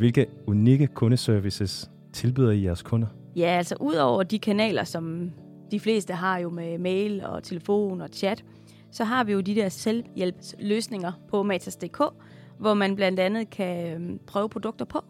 Hvilke 0.00 0.26
unikke 0.46 0.86
kundeservices 0.86 1.90
tilbyder 2.12 2.50
I 2.50 2.64
jeres 2.64 2.82
kunder? 2.82 3.08
Ja, 3.36 3.46
altså 3.46 3.76
udover 3.80 4.22
de 4.22 4.38
kanaler, 4.38 4.84
som 4.84 5.30
de 5.70 5.80
fleste 5.80 6.14
har 6.14 6.38
jo 6.38 6.50
med 6.50 6.78
mail 6.78 7.24
og 7.24 7.42
telefon 7.42 8.00
og 8.00 8.08
chat, 8.12 8.44
så 8.90 9.04
har 9.04 9.24
vi 9.24 9.32
jo 9.32 9.40
de 9.40 9.54
der 9.54 9.68
selvhjælpsløsninger 9.68 11.12
på 11.28 11.42
matas.dk, 11.42 12.02
hvor 12.58 12.74
man 12.74 12.96
blandt 12.96 13.20
andet 13.20 13.50
kan 13.50 13.94
øhm, 13.94 14.18
prøve 14.26 14.48
produkter 14.48 14.84
på. 14.84 15.04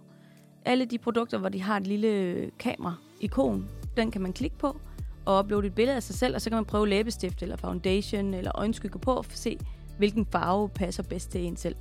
Alle 0.64 0.84
de 0.84 0.98
produkter, 0.98 1.38
hvor 1.38 1.48
de 1.48 1.62
har 1.62 1.76
et 1.76 1.86
lille 1.86 2.50
kamera-ikon, 2.58 3.68
den 3.96 4.10
kan 4.10 4.22
man 4.22 4.32
klikke 4.32 4.58
på 4.58 4.80
og 5.24 5.38
uploade 5.38 5.66
et 5.66 5.74
billede 5.74 5.96
af 5.96 6.02
sig 6.02 6.14
selv, 6.14 6.34
og 6.34 6.40
så 6.40 6.50
kan 6.50 6.56
man 6.56 6.64
prøve 6.64 6.88
læbestift 6.88 7.42
eller 7.42 7.56
foundation 7.56 8.34
eller 8.34 8.52
øjenskygge 8.54 8.98
på 8.98 9.22
for 9.22 9.32
at 9.32 9.38
se, 9.38 9.58
hvilken 9.98 10.26
farve 10.26 10.68
passer 10.68 11.02
bedst 11.02 11.30
til 11.30 11.44
en 11.44 11.56
selv. 11.56 11.76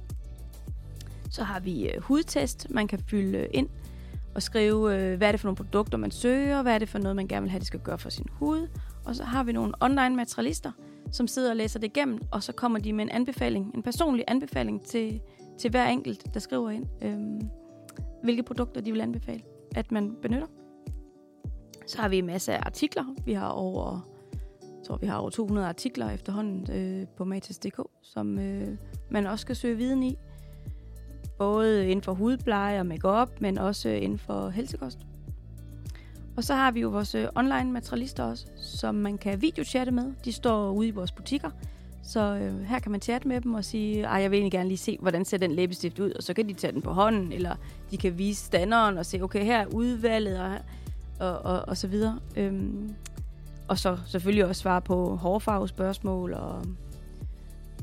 Så 1.29 1.43
har 1.43 1.59
vi 1.59 1.89
øh, 1.89 2.01
hudtest, 2.01 2.67
man 2.69 2.87
kan 2.87 2.99
fylde 2.99 3.37
øh, 3.37 3.47
ind 3.51 3.69
og 4.35 4.43
skrive, 4.43 4.95
øh, 4.95 5.17
hvad 5.17 5.27
er 5.27 5.31
det 5.31 5.39
for 5.39 5.47
nogle 5.47 5.55
produkter, 5.55 5.97
man 5.97 6.11
søger, 6.11 6.61
hvad 6.61 6.73
er 6.73 6.79
det 6.79 6.89
for 6.89 6.99
noget, 6.99 7.15
man 7.15 7.27
gerne 7.27 7.41
vil 7.41 7.49
have, 7.51 7.59
det 7.59 7.67
skal 7.67 7.79
gøre 7.79 7.97
for 7.97 8.09
sin 8.09 8.25
hud. 8.31 8.67
Og 9.05 9.15
så 9.15 9.23
har 9.23 9.43
vi 9.43 9.51
nogle 9.51 9.73
online 9.79 10.15
materialister, 10.15 10.71
som 11.11 11.27
sidder 11.27 11.49
og 11.49 11.55
læser 11.55 11.79
det 11.79 11.87
igennem, 11.87 12.19
og 12.31 12.43
så 12.43 12.53
kommer 12.53 12.79
de 12.79 12.93
med 12.93 13.03
en 13.03 13.09
anbefaling, 13.09 13.71
en 13.75 13.83
personlig 13.83 14.25
anbefaling 14.27 14.81
til, 14.81 15.21
til 15.59 15.69
hver 15.69 15.87
enkelt, 15.87 16.33
der 16.33 16.39
skriver 16.39 16.69
ind, 16.69 16.85
øhm, 17.01 17.49
hvilke 18.23 18.43
produkter 18.43 18.81
de 18.81 18.91
vil 18.91 19.01
anbefale, 19.01 19.41
at 19.75 19.91
man 19.91 20.15
benytter. 20.21 20.47
Så 21.87 22.01
har 22.01 22.09
vi 22.09 22.17
en 22.17 22.25
masse 22.25 22.57
artikler. 22.57 23.03
Vi 23.25 23.33
har 23.33 23.47
over, 23.47 24.09
jeg 24.61 24.85
tror, 24.85 24.97
vi 24.97 25.07
har 25.07 25.17
over 25.17 25.29
200 25.29 25.67
artikler 25.67 26.09
efterhånden 26.09 26.71
øh, 26.71 27.07
på 27.17 27.23
matas.dk, 27.23 27.79
som 28.01 28.39
øh, 28.39 28.77
man 29.09 29.27
også 29.27 29.41
skal 29.41 29.55
søge 29.55 29.77
viden 29.77 30.03
i. 30.03 30.17
Både 31.39 31.87
inden 31.87 32.03
for 32.03 32.13
hudpleje 32.13 32.79
og 32.79 32.85
makeup, 32.85 33.29
men 33.41 33.57
også 33.57 33.89
inden 33.89 34.19
for 34.19 34.49
helsekost. 34.49 34.99
Og 36.37 36.43
så 36.43 36.55
har 36.55 36.71
vi 36.71 36.79
jo 36.79 36.89
vores 36.89 37.15
øh, 37.15 37.27
online 37.35 37.71
materialister 37.71 38.23
også, 38.23 38.45
som 38.55 38.95
man 38.95 39.17
kan 39.17 39.41
videochatte 39.41 39.91
med. 39.91 40.13
De 40.25 40.31
står 40.31 40.71
ude 40.71 40.87
i 40.87 40.91
vores 40.91 41.11
butikker, 41.11 41.49
så 42.03 42.35
øh, 42.35 42.61
her 42.61 42.79
kan 42.79 42.91
man 42.91 43.01
chatte 43.01 43.27
med 43.27 43.41
dem 43.41 43.53
og 43.53 43.65
sige, 43.65 44.07
at 44.07 44.21
jeg 44.21 44.31
vil 44.31 44.37
egentlig 44.37 44.51
gerne 44.51 44.69
lige 44.69 44.77
se, 44.77 44.97
hvordan 45.01 45.25
ser 45.25 45.37
den 45.37 45.51
læbestift 45.51 45.99
ud, 45.99 46.11
og 46.11 46.23
så 46.23 46.33
kan 46.33 46.47
de 46.47 46.53
tage 46.53 46.73
den 46.73 46.81
på 46.81 46.93
hånden, 46.93 47.31
eller 47.31 47.55
de 47.91 47.97
kan 47.97 48.17
vise 48.17 48.45
standeren 48.45 48.97
og 48.97 49.05
se, 49.05 49.21
okay, 49.21 49.43
her 49.43 49.59
er 49.59 49.65
udvalget, 49.65 50.39
og, 50.39 50.51
og, 51.19 51.39
og, 51.39 51.61
og 51.67 51.77
så 51.77 51.87
videre. 51.87 52.19
Øhm, 52.35 52.95
og 53.67 53.77
så 53.77 53.97
selvfølgelig 54.05 54.45
også 54.45 54.61
svare 54.61 54.81
på 54.81 55.15
hårfarvespørgsmål 55.15 56.33
og, 56.33 56.65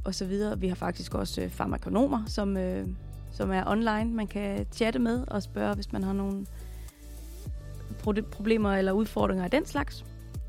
og 0.05 0.15
så 0.15 0.25
videre. 0.25 0.61
Vi 0.61 0.69
har 0.69 0.75
faktisk 0.75 1.15
også 1.15 1.43
øh, 1.43 1.51
farmakonomer, 1.51 2.23
som, 2.27 2.57
øh, 2.57 2.87
som 3.37 3.51
er 3.51 3.63
online. 3.67 4.05
Man 4.05 4.27
kan 4.27 4.67
chatte 4.73 4.99
med 4.99 5.25
og 5.29 5.43
spørge, 5.43 5.75
hvis 5.75 5.93
man 5.93 6.03
har 6.03 6.13
nogle 6.13 6.47
problemer 8.31 8.73
eller 8.73 8.93
udfordringer 8.93 9.45
af 9.45 9.51
den 9.51 9.67
slags. 9.67 10.05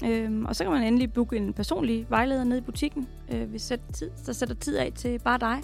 Øhm, 0.06 0.46
og 0.46 0.56
så 0.56 0.64
kan 0.64 0.74
man 0.74 0.84
endelig 0.84 1.14
booke 1.14 1.38
en 1.38 1.54
personlig 1.54 2.06
vejleder 2.10 2.44
ned 2.44 2.58
i 2.58 2.62
butikken, 2.62 3.08
øh, 3.32 3.50
hvis 3.50 3.62
sætter 3.62 3.92
tid, 3.92 4.12
der 4.26 4.34
sætter 4.34 4.56
tid 4.56 4.78
af 4.78 4.92
til 4.96 5.20
bare 5.20 5.38
dig. 5.38 5.62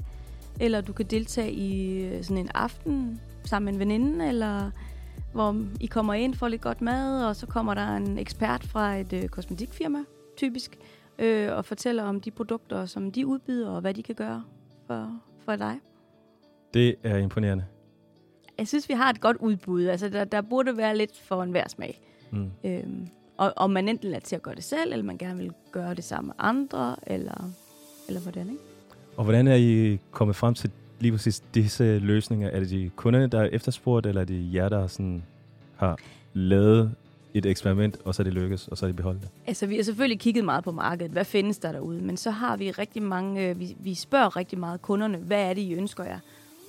Eller 0.60 0.82
du 0.82 0.94
kan 0.94 1.06
deltage 1.06 1.52
i 1.52 2.02
øh, 2.06 2.24
sådan 2.24 2.38
en 2.38 2.50
aften 2.54 3.22
sammen 3.46 3.66
med 3.66 3.74
en 3.74 3.80
veninde, 3.80 4.28
eller 4.28 4.72
hvor 5.34 5.56
I 5.80 5.86
kommer 5.86 6.14
ind, 6.14 6.34
får 6.34 6.48
lidt 6.48 6.62
godt 6.62 6.82
mad, 6.82 7.26
og 7.26 7.36
så 7.36 7.46
kommer 7.46 7.74
der 7.74 7.96
en 7.96 8.18
ekspert 8.18 8.64
fra 8.64 8.96
et 8.96 9.14
øh, 9.14 9.28
kosmetikfirma, 9.28 10.00
typisk, 10.38 10.78
øh, 11.20 11.56
og 11.56 11.66
fortæller 11.66 12.04
om 12.04 12.22
de 12.22 12.32
produkter, 12.32 12.86
som 12.86 13.12
de 13.12 13.28
udbyder, 13.28 13.70
og 13.70 13.82
hvad 13.82 13.94
de 13.94 14.04
kan 14.04 14.16
gøre 14.16 14.44
for, 14.88 15.12
for 15.46 15.56
dig. 15.56 15.80
Det 16.74 16.96
er 17.04 17.18
imponerende. 17.18 17.66
Jeg 18.58 18.68
synes, 18.68 18.90
vi 18.90 18.94
har 18.94 19.10
et 19.10 19.22
godt 19.22 19.38
udbud. 19.38 19.86
Altså, 19.86 20.10
der, 20.10 20.24
der 20.24 20.42
burde 20.42 20.78
være 20.78 20.98
lidt 20.98 21.20
for 21.24 21.44
enhver 21.44 21.68
smag. 21.68 22.02
Mm. 22.32 22.52
Øhm, 22.64 23.08
og 23.38 23.54
om 23.56 23.70
man 23.70 23.90
enten 23.90 24.14
er 24.14 24.20
til 24.20 24.36
at 24.36 24.42
gøre 24.42 24.56
det 24.56 24.64
selv, 24.64 24.92
eller 24.92 25.06
man 25.06 25.18
gerne 25.18 25.38
vil 25.38 25.52
gøre 25.72 25.94
det 25.94 26.04
sammen 26.04 26.28
med 26.28 26.36
andre, 26.38 26.96
eller, 27.08 27.52
eller 28.08 28.22
hvordan, 28.22 28.50
ikke? 28.50 28.62
Og 29.18 29.24
hvordan 29.24 29.48
er 29.48 29.56
I 29.56 30.00
kommet 30.12 30.36
frem 30.36 30.54
til 30.54 30.72
lige 31.00 31.12
præcis 31.12 31.40
disse 31.40 32.00
løsninger? 32.00 32.50
Er 32.50 32.60
det 32.60 32.70
de 32.70 32.92
kunderne, 32.96 33.28
der 33.28 33.42
er 33.42 33.46
efterspurgt, 33.46 34.06
eller 34.06 34.22
er 34.22 34.26
det 34.26 34.54
jer, 34.54 34.70
der 34.70 34.88
sådan 34.88 35.24
har 35.76 35.98
lavet 36.34 36.96
et 37.34 37.46
eksperiment, 37.46 37.98
og 38.06 38.16
så 38.16 38.22
er 38.22 38.24
det 38.24 38.34
lykkes, 38.34 38.68
og 38.68 38.78
så 38.78 38.86
er 38.86 38.88
det 38.88 38.96
beholdt 38.96 39.22
det? 39.22 39.30
Altså, 39.48 39.66
vi 39.68 39.76
har 39.76 39.84
selvfølgelig 39.84 40.20
kigget 40.20 40.46
meget 40.46 40.64
på 40.64 40.72
markedet. 40.72 41.12
Hvad 41.12 41.26
findes 41.26 41.58
der 41.58 41.72
derude? 41.72 42.02
Men 42.02 42.18
så 42.18 42.32
har 42.32 42.58
vi 42.58 42.72
rigtig 42.72 43.04
mange... 43.04 43.50
Øh, 43.50 43.60
vi, 43.60 43.76
vi 43.80 43.94
spørger 43.94 44.36
rigtig 44.36 44.60
meget 44.60 44.82
kunderne, 44.82 45.18
hvad 45.18 45.50
er 45.50 45.54
det, 45.54 45.62
I 45.62 45.74
ønsker 45.74 46.04
jer? 46.04 46.20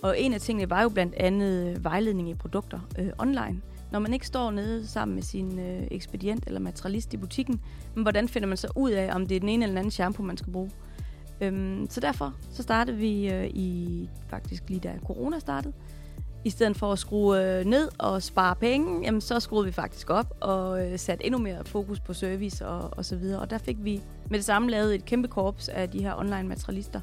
Og 0.04 0.20
en 0.20 0.34
af 0.34 0.40
tingene 0.40 0.70
var 0.70 0.82
jo 0.82 0.88
blandt 0.88 1.14
andet 1.14 1.70
øh, 1.70 1.84
vejledning 1.84 2.30
i 2.30 2.34
produkter 2.34 2.80
øh, 2.98 3.08
online. 3.18 3.60
Når 3.92 3.98
man 3.98 4.12
ikke 4.12 4.26
står 4.26 4.50
nede 4.50 4.86
sammen 4.86 5.14
med 5.14 5.22
sin 5.22 5.58
øh, 5.58 5.82
ekspedient 5.90 6.44
eller 6.46 6.60
materialist 6.60 7.14
i 7.14 7.16
butikken, 7.16 7.60
men 7.94 8.02
hvordan 8.02 8.28
finder 8.28 8.48
man 8.48 8.56
så 8.56 8.68
ud 8.76 8.90
af, 8.90 9.14
om 9.14 9.26
det 9.26 9.36
er 9.36 9.40
den 9.40 9.48
ene 9.48 9.64
eller 9.64 9.72
den 9.72 9.78
anden 9.78 9.90
shampoo, 9.90 10.26
man 10.26 10.36
skal 10.36 10.52
bruge? 10.52 10.70
Øhm, 11.40 11.86
så 11.90 12.00
derfor 12.00 12.34
så 12.50 12.62
startede 12.62 12.96
vi 12.96 13.32
øh, 13.32 13.46
i 13.46 14.08
faktisk 14.28 14.62
lige 14.68 14.80
da 14.80 14.94
corona 15.06 15.38
startede. 15.38 15.74
I 16.44 16.50
stedet 16.50 16.76
for 16.76 16.92
at 16.92 16.98
skrue 16.98 17.58
øh, 17.58 17.64
ned 17.64 17.88
og 17.98 18.22
spare 18.22 18.56
penge, 18.56 19.04
jamen, 19.04 19.20
så 19.20 19.40
skruede 19.40 19.66
vi 19.66 19.72
faktisk 19.72 20.10
op 20.10 20.36
og 20.40 20.86
øh, 20.86 20.98
satte 20.98 21.26
endnu 21.26 21.40
mere 21.40 21.64
fokus 21.64 22.00
på 22.00 22.12
service 22.12 22.66
og, 22.66 22.98
og 22.98 23.04
så 23.04 23.16
videre. 23.16 23.40
Og 23.40 23.50
der 23.50 23.58
fik 23.58 23.76
vi 23.80 24.00
med 24.30 24.38
det 24.38 24.44
samme 24.44 24.70
lavet 24.70 24.94
et 24.94 25.04
kæmpe 25.04 25.28
korps 25.28 25.68
af 25.68 25.90
de 25.90 26.02
her 26.02 26.14
online 26.14 26.48
materialister, 26.48 27.00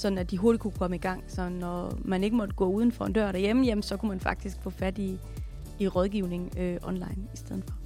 sådan 0.00 0.18
at 0.18 0.30
de 0.30 0.38
hurtigt 0.38 0.62
kunne 0.62 0.72
komme 0.78 0.96
i 0.96 0.98
gang. 0.98 1.24
Så 1.28 1.48
når 1.48 1.98
man 2.04 2.24
ikke 2.24 2.36
måtte 2.36 2.54
gå 2.54 2.66
uden 2.66 2.92
for 2.92 3.04
en 3.04 3.12
dør 3.12 3.32
derhjemme, 3.32 3.66
jamen, 3.66 3.82
så 3.82 3.96
kunne 3.96 4.08
man 4.08 4.20
faktisk 4.20 4.56
få 4.62 4.70
fat 4.70 4.98
i, 4.98 5.18
i 5.78 5.88
rådgivning 5.88 6.52
øh, 6.58 6.76
online 6.82 7.28
i 7.34 7.36
stedet 7.36 7.64
for. 7.64 7.79